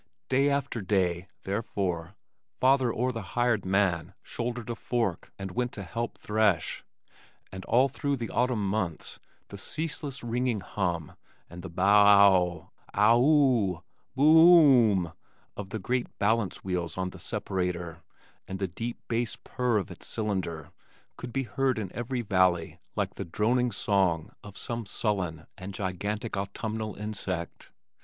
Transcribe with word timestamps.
Day 0.29 0.49
after 0.49 0.81
day, 0.81 1.27
therefore, 1.43 2.15
father 2.59 2.91
or 2.91 3.11
the 3.11 3.21
hired 3.37 3.65
man 3.67 4.15
shouldered 4.23 4.71
a 4.71 4.75
fork 4.75 5.31
and 5.37 5.51
went 5.51 5.71
to 5.73 5.83
help 5.83 6.17
thresh, 6.17 6.83
and 7.51 7.63
all 7.65 7.87
through 7.87 8.15
the 8.15 8.31
autumn 8.31 8.67
months, 8.67 9.19
the 9.49 9.59
ceaseless 9.59 10.23
ringing 10.23 10.61
hum 10.61 11.13
and 11.51 11.61
the 11.61 11.69
bow 11.69 12.65
ouw, 12.65 12.71
ouw 12.97 13.19
woo, 13.19 13.83
boo 14.15 14.23
oo 14.23 14.61
oom 14.95 15.13
of 15.55 15.69
the 15.69 15.77
great 15.77 16.17
balance 16.17 16.63
wheels 16.63 16.97
on 16.97 17.11
the 17.11 17.19
separator 17.19 18.01
and 18.47 18.57
the 18.57 18.67
deep 18.67 18.97
bass 19.07 19.35
purr 19.43 19.77
of 19.77 19.91
its 19.91 20.07
cylinder 20.07 20.71
could 21.15 21.31
be 21.31 21.43
heard 21.43 21.77
in 21.77 21.93
every 21.93 22.21
valley 22.23 22.79
like 22.95 23.13
the 23.13 23.23
droning 23.25 23.71
song 23.71 24.31
of 24.43 24.57
some 24.57 24.83
sullen 24.87 25.45
and 25.59 25.75
gigantic 25.75 26.35
autumnal 26.35 26.95
insect. 26.95 27.71